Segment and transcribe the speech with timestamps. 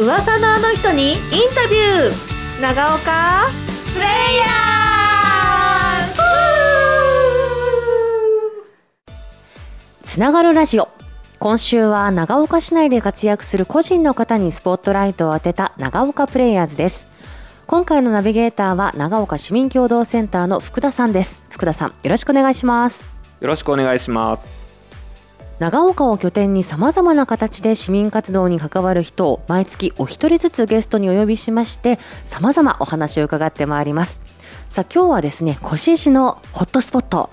[0.00, 1.20] 噂のあの人にイン
[1.54, 2.62] タビュー。
[2.62, 3.50] 長岡。
[3.92, 10.04] プレイヤー。
[10.04, 10.88] つながるラジオ。
[11.38, 17.10] 今週は長岡市内で活躍する個人の方にスポットライトを当てた長岡プレイヤーズです。
[17.66, 21.42] 今回のナビゲーターは長岡市民共同センターの福田さんです。
[21.50, 23.04] 福田さんよろしくお願いします。
[23.40, 24.59] よろしくお願いします
[25.60, 34.22] 長岡を拠点にさまざまな形で市民活動に関わる人を毎月お一人ずつゲストにお呼びしましてさまざまお話を伺ってまいります。
[34.70, 37.28] さあ今日はですね越市のホットスポット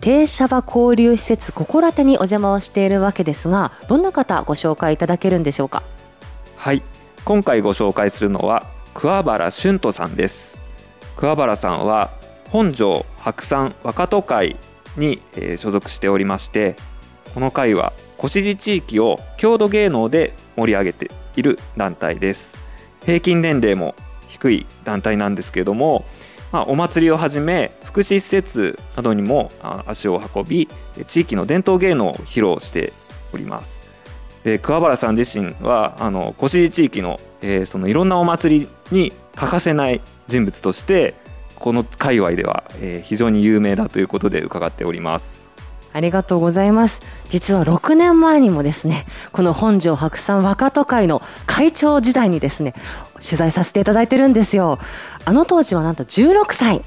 [0.00, 5.84] 停車場交流施設ここらてにお邪魔をしているわけですがどんな方ご紹介いただけるんでしょうか？
[6.56, 6.82] はい。
[7.24, 10.58] 今回ご紹介するのは桑原俊人さんです。
[11.16, 12.10] 桑原さんは
[12.48, 14.56] 本庄白山若都会
[14.96, 15.22] に
[15.56, 16.74] 所属しておりまして
[17.34, 17.92] この会は
[18.22, 22.54] 越路地域を郷土芸能で盛り上げている団体です。
[23.04, 23.94] 平均年齢も
[24.28, 26.04] 低い団体なんですけれども、
[26.52, 29.50] まあ、お祭りをはじめ福祉施設などにも
[29.86, 30.68] 足を運び
[31.06, 32.92] 地域の伝統芸能を披露して
[33.32, 33.80] おります。
[34.44, 41.14] で桑原さん自身はあの越路地域の,、えー、そのいろんなお祭りに欠かせない人物として
[41.56, 45.49] この界隈では、えー、非常に有名だということで伺っております。
[45.92, 47.00] ありがとうございます。
[47.28, 52.74] 実は6年前にもですねこの本庄白山若都会の会長時代にですね
[53.14, 54.78] 取材させていただいてるんですよ。
[55.24, 56.82] あの当時はなんと16歳。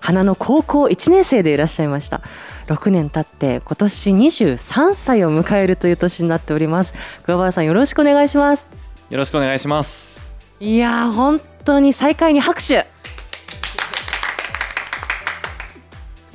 [0.00, 2.20] 花の高校1年生でいらっしゃいました。
[2.68, 6.94] 6年経って今年23歳を迎えるという年になっております。
[7.24, 8.70] 桑原さんよろしくお願いします。
[9.10, 10.20] よろしくお願いします。
[10.60, 12.86] いや本当に再会に拍手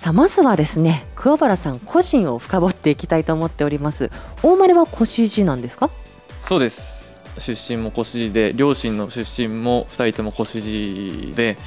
[0.03, 4.11] さあまずはですね桑原さん個人を深掘っていきたいと思っております。
[4.43, 5.89] 大生まれは越路なんですか？
[6.41, 7.15] そうです。
[7.37, 11.57] 出身も越路で両親の出身も2人とも越路で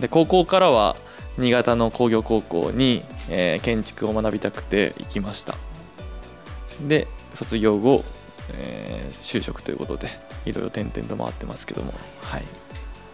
[0.00, 0.96] で高校からは
[1.38, 5.54] 新潟の工業高校に、えー、建築を学びたくて行きました。
[6.86, 8.04] で卒業後、
[8.52, 10.08] えー、就職ということで
[10.44, 12.44] いろいろ転々と回ってますけどもはい。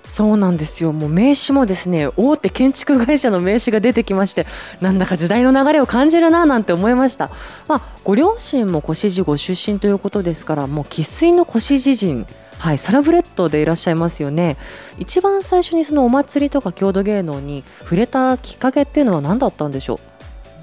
[0.09, 0.93] そうなんですよ。
[0.93, 4.47] もう名刺もですね大手建築会社の名刺が出てきまして
[4.81, 7.31] なんだか時代の流れを感じるななんて思いました、
[7.69, 12.27] まあ、ご両親も越路ご出身ということですからもう生粋の越路人
[12.59, 14.57] はい、サラブレッドでいらっしゃいますよね。
[14.99, 20.01] 一番最初にそのお祭りとか郷土芸能に触れたきっかけっていうのは何だったんでしょ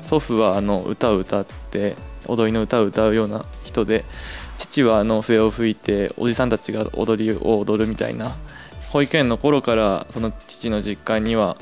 [0.01, 0.05] う？
[0.05, 1.95] 祖父はあの歌を歌って
[2.28, 4.03] 踊りの歌を歌うような人で
[4.57, 8.35] 父はあの笛を吹いておじさんたちが踊りを踊るみたいな
[8.95, 11.57] 保育園の頃からその父の実家には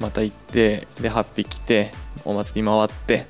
[0.00, 1.92] また行ってで8匹来て
[2.24, 3.26] お祭り回って、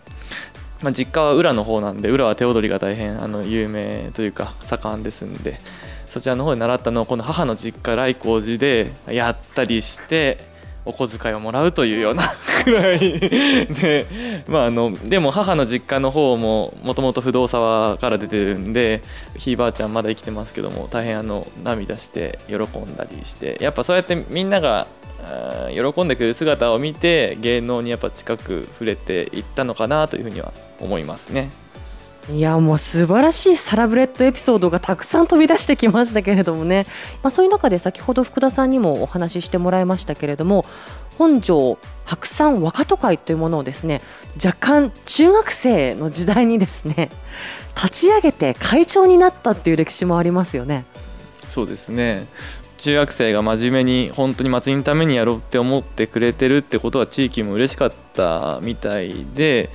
[0.80, 5.58] まあ、実家は浦の方なんで浦は手踊りが大変あの有名というか盛んですんで
[6.06, 10.38] そちらの方で習ったのをこの母の実家来光寺でやったりして
[10.88, 12.24] お小遣いをもらうというような
[12.64, 14.06] くらいで,、
[14.48, 19.02] まあ、あのでも母の実家の方ももともと不動沢から出てるんで
[19.36, 24.86] ひいばあちゃんまだ生きてますけども大変あの涙して喜んだりしてやっぱそうやってみんなが
[25.74, 31.50] 喜んでくれる姿を見て芸能にやっぱ近く触れていったのかなというふうには思いますね。
[32.30, 36.86] いやもう素晴らしいサラブレッドエピソードがたくさん飛び出してきましたけれどもね、
[37.22, 40.66] まあ、そういう中で先ほど福田さんにもお話ししてもらいましたけれども
[41.16, 44.02] 本庄白山若都会というものをですね
[44.42, 47.10] 若干中学生の時代にですね
[47.74, 50.84] 立ち上げて会長になったっていう歴史もありますよね。
[51.48, 52.26] そうですね
[52.76, 59.70] 中学生が真面目に本当に祭りのためにやろうって思ってくれてるってことは地域も嬉しかったみたいで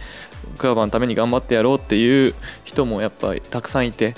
[0.57, 2.33] クラブのために頑張ってやろうっていう
[2.63, 4.15] 人もやっぱりたくさんいて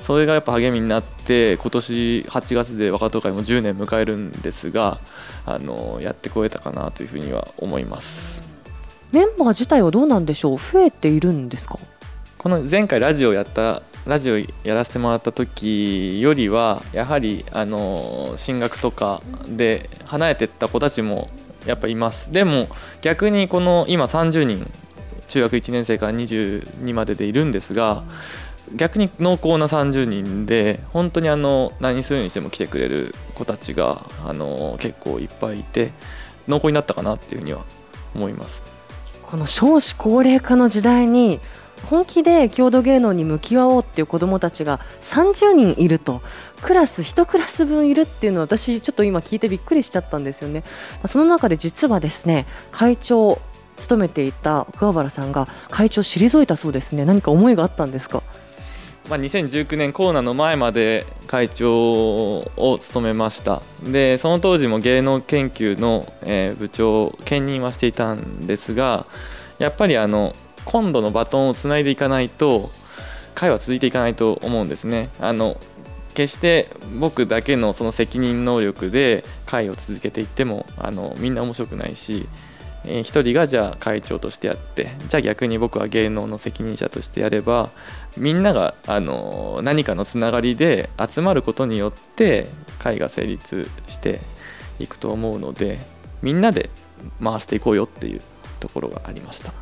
[0.00, 4.98] それがやっぱ励みになって今年8月で若党会も10年迎えるんですが
[5.46, 8.42] あのやってこれたかなというふうには思います。
[9.12, 10.58] メンバー自体はどうなんでしょう？
[10.58, 11.78] 増えているんですか？
[12.36, 21.28] この前回ラジオやったラジオやらせてもらった時よりはやはりあの進学とかで離れてった子たちも
[21.66, 22.30] やっぱいます。
[22.30, 22.68] でも
[23.00, 24.70] 逆にこの今30人
[25.28, 28.02] 中学1年生から22まででいるんですが
[28.74, 35.90] 逆に濃厚な30人で本当にあの何するにしても来てくれる子たちがあの結構いっぱいいて
[36.48, 37.64] 濃厚になったかなっていうふうには
[38.14, 38.62] 思います。
[39.22, 41.40] この少子高齢化の時代に
[41.84, 46.22] 本気で郷土芸能に向き合おうっていう子どもたちが30人いると
[46.62, 50.64] クラス1クラス分いるっていうのは私ちょっと今聞いてびっくりしちゃったんですよね。
[51.06, 53.40] その中で実はですね会長
[53.78, 57.04] を務めていた桑原さんが会長を退いたそうですね。
[57.04, 58.22] 何か思いがあったんですか？
[59.08, 63.62] まあ、2019年コロナの前まで会長を務めました。
[63.82, 69.06] でその当時も芸能研究の、えー部長兼任はしていたんですが
[69.58, 70.34] やっぱりあの
[70.64, 72.70] 今度のバトンをつないでいかないと
[73.34, 75.08] 会は続いていかないと思うんですね。
[75.20, 75.56] あの
[76.14, 82.26] 決して僕だけのその責任能力で会を続けていってもあのみんな面白くないし
[82.88, 87.68] えー一人がじゃあ会長としてやってじゃあ逆に僕は芸能の責任者としてやれば
[88.16, 92.48] みんなが、あの何かのつながりで集まることによって
[92.78, 94.18] 会が成立して
[94.80, 95.78] いくと思うので
[96.22, 96.70] みんなで
[97.22, 98.20] 回していこうよっていう
[98.58, 99.52] ところがありました。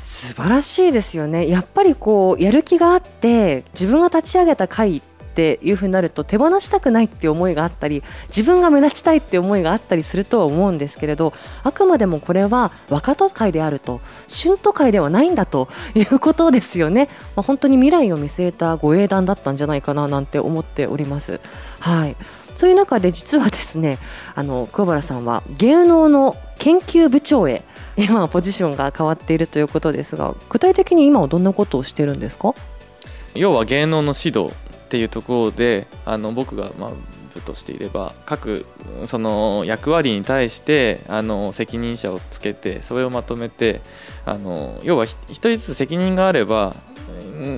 [0.00, 11.32] 素晴らしいですよねやっぱりこうやる気があって自分が立ち上げた会ってていうふうになると手放したくないっていう思いがあったり自分が目立ちたいっていう思いがあったりするとは思うんですけれど
[11.62, 21.40] あくまでもこれは若都会であると春都会ではないんだということですよね、まあ、本当に未来を見据えたご英断だったんじゃないかななんて思っております。
[21.80, 22.16] はい。
[22.54, 23.98] そういう中で実はですね
[24.36, 27.64] あの桑原さんは芸能の研究部長へ
[27.96, 32.54] 今はポジションが変わっているということですが具体的に今はどんなことをしてるんですか？
[33.34, 34.54] 要は芸能の指導
[34.94, 36.90] っていうところであの僕がまあ
[37.34, 38.64] 部としていれば各
[39.06, 43.80] その役割に対してあの責任者をつけてそれをまとめて
[44.24, 46.76] あの要は一人ずつ責任があれば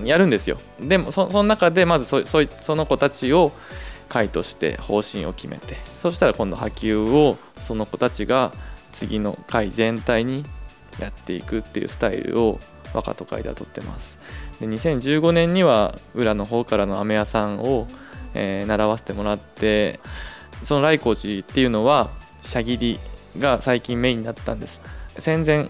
[0.07, 0.57] やるんですよ。
[0.81, 3.53] でもそその中でまずそそその子たちを
[4.09, 8.51] 会として方針を決めてそしたら今度波及をその子たちが
[8.93, 10.47] 次の会全体に
[10.99, 12.59] やっていくっていうスタイルを
[12.95, 14.16] 若都会では取ってます。
[14.61, 17.87] で2015年には裏の方からの飴屋さんを、
[18.35, 20.01] えー習わせてもらって
[20.63, 22.11] その来光寺っていうのは
[22.41, 22.99] 射切り
[23.39, 24.83] が最近メインになったんです。
[25.19, 25.69] 戦前っ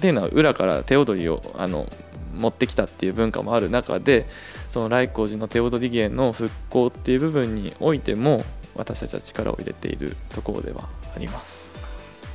[0.00, 1.86] ていうのは裏から手踊りをあの
[2.34, 4.26] 持ってきたっていう文化もある中で
[4.68, 8.44] その来光寺の手踊り芸の復興っていう部分においても
[8.74, 11.62] 私たちは力を入れているところではあります。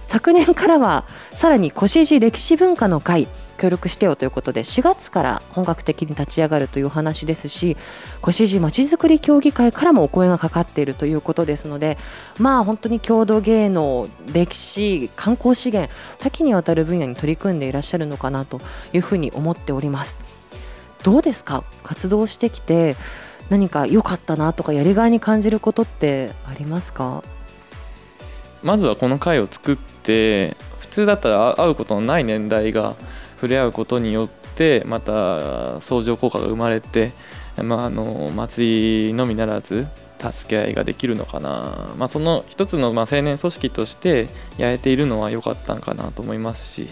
[0.07, 7.75] 昨年からはさらに越路歴史文化の会協力してよということで4月から本格的に立ち上がるというお話ですし
[8.27, 11.97] 越路まちづくり協議会からもお声がかかっているということですので
[12.39, 18.61] まあ本当に郷土芸能歴史観光資源多岐にわたる分野に取り組んでいらっしゃるのかなと
[18.93, 20.17] いうふうに思っております。
[21.03, 21.63] どうですか？
[21.83, 22.95] 活動してきて
[23.49, 27.23] 何か良かったなとかやりがいに感じることってありますか？
[28.63, 32.95] まずはこの会を作って普通だったら会うことのない年代が
[33.37, 37.11] 触れ合うことによってまた相乗効果が生まれて、
[37.63, 39.87] まあ、あの祭りのみならず
[40.19, 46.89] 助け合いができるのかな、まあ、その一つのま青年組織としてやれているのは良かったんかなと思いますし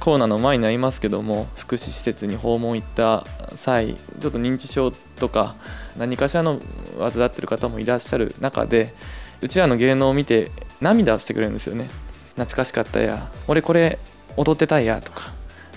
[0.00, 5.54] コロナの前になりますけども福祉施設に訪問行った際ちょっと認知症とか
[5.96, 6.60] 何かしらの
[6.98, 8.92] 患ってる方もいらっしゃる中で
[9.40, 10.50] うちらの芸能を見て
[10.80, 11.88] 涙をしてくれるんですよね。
[12.34, 13.98] 懐かしかったや俺これ
[14.36, 15.32] 踊ってたいやとか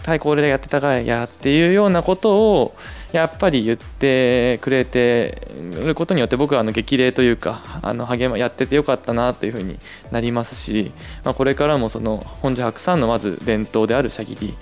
[0.07, 2.73] 太鼓俺らやってたかいやっていうようなことを
[3.11, 5.49] やっぱり言ってくれて
[5.83, 9.77] ることによって僕はあの激励というかあの励まやっててよかったなというふうに
[10.09, 10.93] なりますし、
[11.25, 14.55] まあ、これからもその本所白山のまず伝統である射切り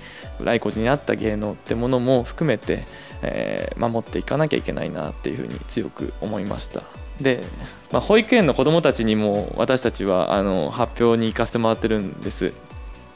[0.44, 2.84] 来光寺にあった芸能ってものも含めて、
[3.22, 6.82] えー守っていかなきゃいけないなっていうふうに強く思いました。
[7.22, 7.44] で、
[7.92, 12.54] まあ、保育園の子どもたちにも私たちはあの発表に行かせてもらってるんです。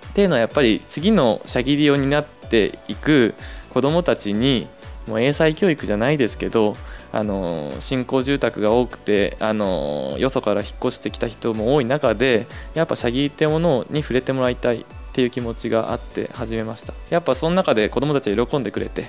[0.10, 3.36] っていうのはやっぱり次の射切りを担っていく
[3.70, 4.68] 子どもたちに
[5.08, 6.76] もう英才教育じゃないですけど
[7.12, 16.94] あの新興住宅が多くてあのよそから引っ越してきた人も多い中でやっぱ射切りってものに触れてもらいたいっていう気持ちがあって始めました。
[17.10, 19.06] やっぱその中で子どもたち喜んでくれて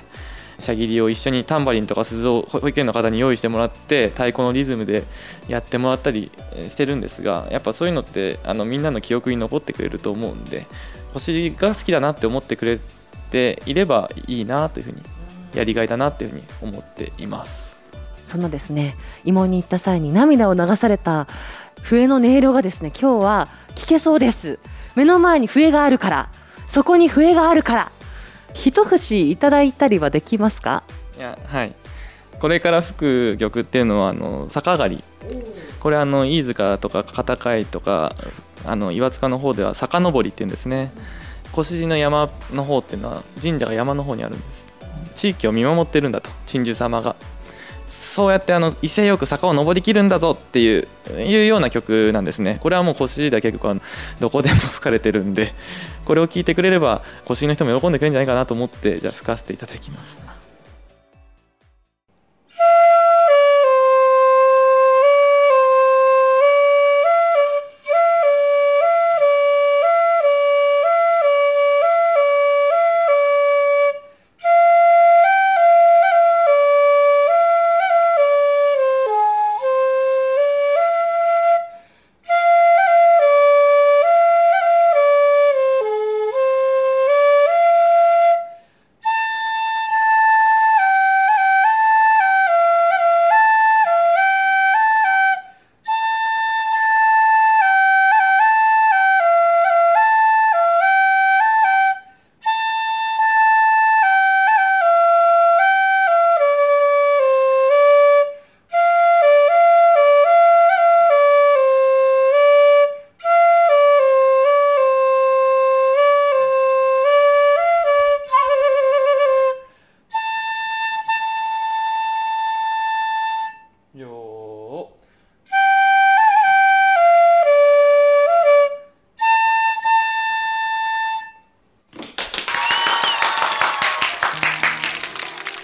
[0.61, 5.03] 射切りを一緒にタンバリンとか鈴を保育園の方に用意してもらって太鼓のリズムで
[5.47, 6.31] やってもらったり
[6.67, 10.65] してるんですがやっぱそういうのってあのみんなの記憶に残ってくれると思うんで
[11.13, 12.79] 星が好きだなって思ってくれ
[13.31, 15.01] ていればいいなというふうに
[15.53, 17.71] やりがいだなっていうふうに思っています。
[18.25, 21.27] そのですね芋に行った際に涙を流された
[21.81, 24.59] 笛の音色がですね今日は聞けそうです
[24.95, 26.29] 目の前に笛があるから
[26.67, 27.91] そこに笛があるから
[28.53, 30.83] 一節いただいたりはできますか？
[31.17, 31.73] いやはい。
[32.39, 35.03] これから吹く曲っていうのはあの逆上がり。
[35.79, 38.15] これあの飯塚とか片貝とか
[38.65, 40.91] あの岩塚の方では坂登りっていうんですね。
[41.57, 44.71] 越路の山の方っていうのは神社が山の方にあるんです。
[45.15, 47.15] 地域を見守ってるんだと鎮守様が。
[47.91, 50.87] そうやってあの威勢よく坂を登りきるんだぞっていう
[51.19, 52.57] いうような曲なんですね。
[52.61, 53.75] これはもう腰だけ結構
[54.19, 55.53] どこでも吹かれてるんで
[56.05, 60.40] これを聴いてくれれば腰の人も喜んでくれるんじゃないかなと思ってじゃあ吹かせていただきます。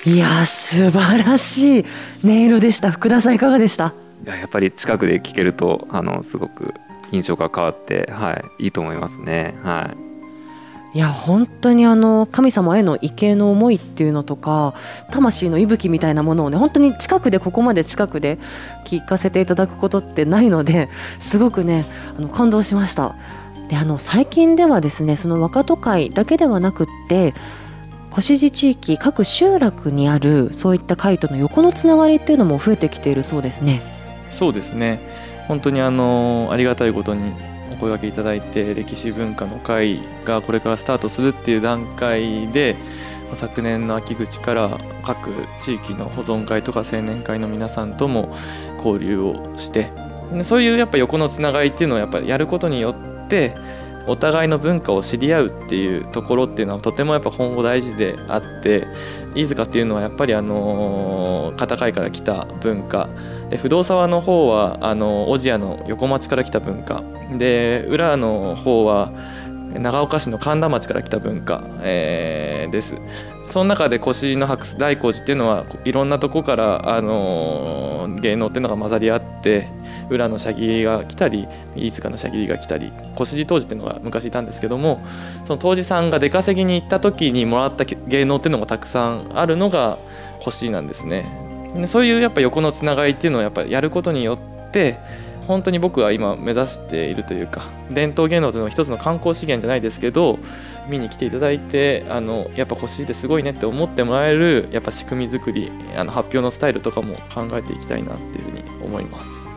[0.08, 1.86] いやー素晴らしい
[2.24, 3.94] 音色でした福田さんいかがでした？
[4.24, 6.74] いややっぱり近くで聴けるとあのすごく
[7.12, 9.56] 印象が変わって、はい、いいと思いますね。
[9.64, 9.94] は
[10.94, 14.76] いや本当にあの神様への畏敬の思いっていうのとか
[15.12, 18.40] 魂の息吹みたいなものをね本当に近くでここまで近くで
[18.86, 20.88] 聞かせていただくことってないので
[21.20, 21.84] すごくね
[22.18, 23.18] あの感動しました。
[23.68, 27.34] であの最近ではですねその若都会だけではなくって
[28.18, 33.82] 越路地域各集落にあるそういった会との横のつながりっていうのも増えてきているそうですね。
[34.32, 35.00] そうですね
[35.48, 37.32] 本当にあのありがたいことに
[37.72, 42.76] お声掛けいただいて歴史文化の会がこれからスタートするっていう段階で
[43.34, 48.36] 昨年の秋口から各地域の保存会とか青年会の皆さんとも
[48.78, 49.92] 交流をして
[50.44, 53.56] そういうやっぱ横のつながりっていうのをやっぱやることによって
[54.08, 58.88] お互いの文化を知り合うっていうところっていうのはとてもやっぱ今後大事であって
[59.36, 63.10] 飯塚っていうのはやっぱりあの片貝から来た文化。
[63.50, 67.04] で不動沢の方はあの小千谷の横町から来た文化。
[67.38, 69.12] で浦の方は
[69.74, 72.96] 長岡市の神田町から来た文化、えーです。
[73.48, 79.68] その中で越の白大光寺っていうのはいろんなとこから、あの芸能っていうのが混ざり合って
[80.10, 85.02] 裏のシャギリが来たり飯塚のシャギリが来たり越路当時っていうのが昔いたんですけども
[85.46, 89.98] その当時さんが出稼ぎに行った時にもらった芸能っていうのがたくさんあるのが
[90.40, 91.26] 星なんですね。
[91.88, 94.98] そういうやっぱ横のつながりっていうのをやっぱやることによって
[95.48, 100.40] 本当に僕は今目指しているというか伝統芸能というのは一つの観光資源じゃないですけど
[100.90, 109.48] 見に来ていただいてあのやっぱ腰ってすごいねって思ってもらえるやっぱ仕組み作りあの発表のスタイルとかも考えていきたいなっていうふうに思います。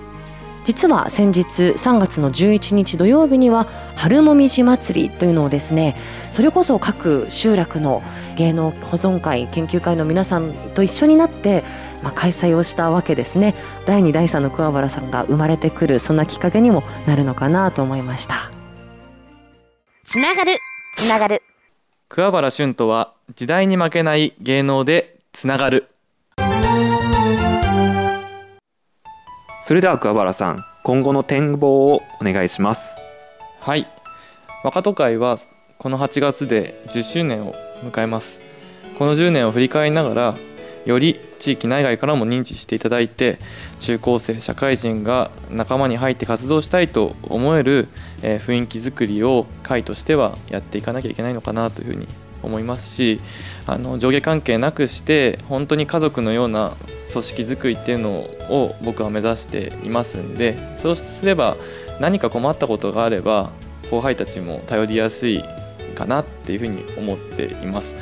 [0.65, 3.67] 実は先日3月の11日土曜日には
[3.97, 5.97] 春もみじ祭りというのをですね
[6.31, 8.03] それこそ各集落の
[8.37, 11.65] 芸能保存会研究会の皆さんと一緒になって、
[12.03, 13.55] まあ、開催をしたわけですね。
[13.87, 18.51] 第2第3の桑原さんが生まれてくるそんなきっかけにもなるのかなと思いました。
[20.05, 20.53] つながる
[20.97, 21.43] つながる。
[22.09, 25.89] 桑原俊とは時代に負けない芸能でつながる。
[29.65, 32.99] それでは桑原さん今後の展望をお願いします。
[33.61, 33.87] はい。
[34.65, 35.39] 若都会は
[35.79, 37.55] この8月で10周年を
[37.85, 38.41] 迎えます。
[38.99, 40.35] この10年を振り返りながら
[40.85, 43.39] より地域内外からも認知していただいて
[43.81, 47.89] 中高生社会人が仲間に入って活動したいと思える、
[48.23, 52.07] え雰囲気づくりを会としてはやっていかなきゃいけないのかなというふうに
[52.43, 53.21] 思いますし
[53.67, 56.73] あの上下関係なくして本当に家族のような
[57.13, 61.57] 組織づくりっていうのを僕は目指していますんでそうすれば
[62.01, 63.51] 何か困ったことがあれば
[63.91, 65.43] 後輩たちも頼りやすい
[65.95, 67.95] かなっていうふうに思っています。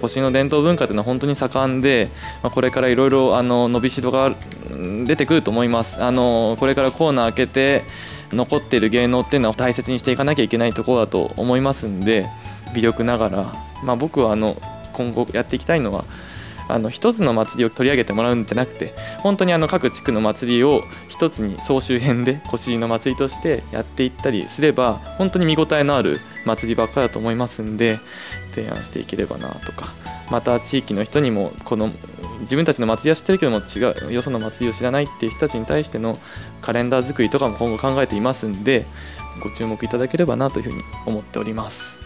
[0.00, 2.08] 星の伝統文化というのは本当に盛んで、
[2.42, 4.34] まあ、これからいろいろ伸びしろが
[5.06, 6.02] 出てくると思います。
[6.02, 7.84] あのこれからコーナー開けて
[8.32, 12.26] 残っている芸能っていうのは大切にしていかなきゃいけないところだと思いますんで
[12.74, 13.52] 微力ながら、
[13.84, 14.56] まあ、僕はあの
[14.92, 16.04] 今後やっていきたいのは
[16.68, 27.98] あの一つの祭りを取り上げてもらうんじゃなくて本当にあの各地区の祭りを一つに総集編で腰の祭りとしてやっていったりすれば本当に見応えのある祭りばっかりだと思いますんで
[28.54, 29.92] 提案していければなとか
[30.30, 31.90] また地域の人にもこの
[32.40, 36.18] 自分たちの祭りは知ってるけども違うよその祭りを知らないっていう人たちに対しての
[36.62, 38.86] カレンダー作りとかも今後考えていますんで
[39.42, 42.03] ご注目いただければなというふうに思っております。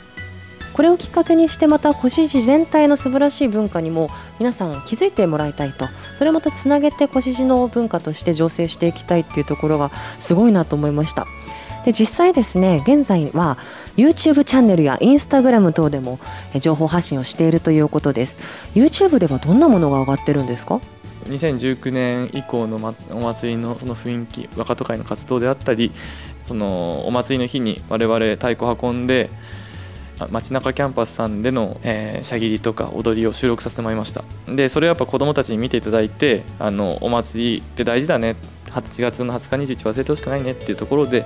[0.78, 11.26] これをきっかけにしてまた越路全体の素晴らしい文化にも皆さん気づいてもらいたいとそれをまたつなげて越路の文化として醸成していきたいっていうところがすごいなと思いました。
[11.84, 13.58] で実際ですね現在は
[13.96, 16.20] YouTube チャンネルや Instagram 等でも
[16.60, 18.38] 情報発信をしているということです。
[18.76, 20.80] YouTube ではどんなものが上がってるんですか
[21.24, 25.90] ？2019年以降の、ま、お祭りのその雰囲気若都会の活動であったり
[26.44, 29.28] そのお祭りの日に我々太鼓運んで
[30.30, 34.24] 街中キャンパスさんでの、えー、射切りとか踊りを収録させてもらいました。
[34.46, 38.36] でそれをやっぱ子どもたちに見ていただいてあのお祭りって大事だね。
[38.70, 41.24] 8月の20日21日忘れてほしくないねっていうところで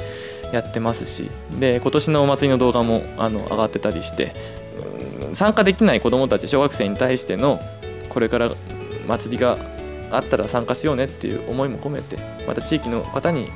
[0.53, 1.31] やってますし。
[1.59, 4.35] で今年のお祭りの動画もあの上がってたりして
[5.33, 7.61] 参加できない子どもたち小学生に対しての
[8.09, 8.51] これから
[9.09, 9.59] 祭りが
[10.11, 13.49] あったら参加しようねっていう思いも込めてまた地域の方に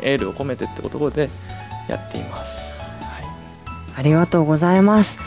[0.00, 1.30] エールを込めてってことで
[1.88, 2.65] やっています、
[3.96, 5.18] ありがとうございます。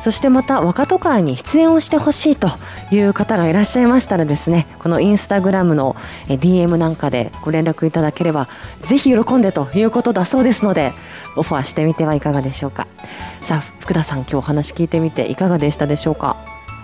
[0.00, 2.48] そしてまた若都会に出演をしてほしいと
[2.92, 5.96] いう方がいらっしゃいましたらですねこのインスタグラムの
[6.28, 8.48] DM なんかでご連絡いただければ
[8.80, 10.92] ぜひ喜んでということだそうですので
[11.36, 12.86] オファーしてみてはいかがでしょうか。
[13.40, 16.36] さあ福田さん今日お話聞いてみていかがでしたでしょうか？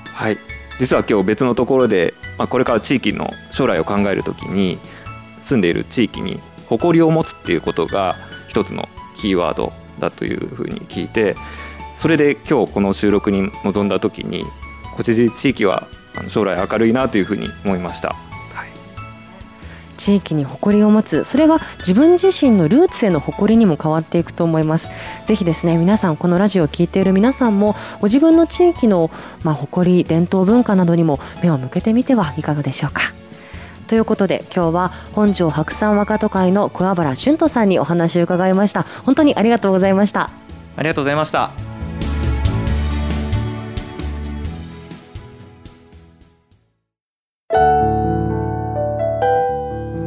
[0.07, 0.39] はい。
[0.81, 4.77] 実は今日別のところで、まあ、これから地域の将来を考えるときに
[5.41, 8.17] 住んでいる地域に誇りを持つっていうことが
[8.49, 11.37] 一つのキーワードだというふうに聞いて
[11.97, 14.45] それで今日この収録に臨んだ時に
[14.99, 15.89] 越路地域は
[16.29, 18.15] 将来明るいなというふうに思いました。
[19.97, 24.91] 地域に誇りを持つそれが自分自身のルーツへの誇りにも変わっていくと思います。
[25.25, 29.11] ぜひですね皆さんこのラジオを聴いている皆さんもご自分の地域の、
[29.43, 33.24] まあ、誇り伝統文化などにも目を向けてみてはいかがでしょうか。
[33.85, 38.83] ということで今日は本庄白山若都会の桑原俊斗さんにお話を伺いました。
[39.05, 40.31] 本当にありがとうございました。
[40.77, 41.51] ありがとうございました。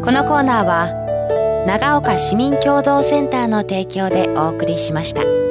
[0.04, 5.46] このコーナーは長岡市民共同センターの提供でお送りしました。